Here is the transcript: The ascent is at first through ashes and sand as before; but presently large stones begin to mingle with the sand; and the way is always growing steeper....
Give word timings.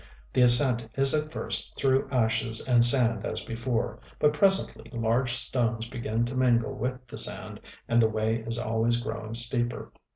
The 0.33 0.41
ascent 0.41 0.87
is 0.95 1.13
at 1.13 1.31
first 1.31 1.77
through 1.77 2.09
ashes 2.09 2.59
and 2.67 2.83
sand 2.83 3.23
as 3.23 3.41
before; 3.45 3.99
but 4.17 4.33
presently 4.33 4.89
large 4.91 5.33
stones 5.33 5.87
begin 5.87 6.25
to 6.25 6.33
mingle 6.35 6.73
with 6.73 7.05
the 7.05 7.19
sand; 7.19 7.59
and 7.87 8.01
the 8.01 8.09
way 8.09 8.37
is 8.37 8.57
always 8.57 8.97
growing 8.97 9.35
steeper.... 9.35 9.91